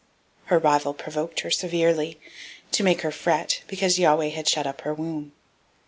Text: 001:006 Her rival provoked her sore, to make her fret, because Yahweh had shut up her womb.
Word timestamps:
001:006 0.45 0.47
Her 0.49 0.57
rival 0.57 0.93
provoked 0.95 1.39
her 1.41 1.51
sore, 1.51 1.69
to 2.71 2.83
make 2.83 3.01
her 3.01 3.11
fret, 3.11 3.61
because 3.67 3.99
Yahweh 3.99 4.29
had 4.29 4.49
shut 4.49 4.65
up 4.65 4.81
her 4.81 4.95
womb. 4.95 5.31